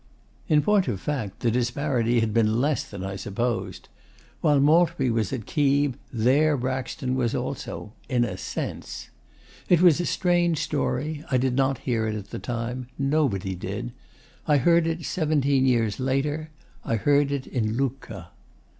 [0.47, 3.87] In point of fact, the disparity had been less than I supposed.
[4.39, 9.11] While Maltby was at Keeb, there Braxton was also in a sense....
[9.69, 11.23] It was a strange story.
[11.29, 12.87] I did not hear it at the time.
[12.97, 13.91] Nobody did.
[14.47, 16.49] I heard it seventeen years later.
[16.83, 18.31] I heard it in Lucca.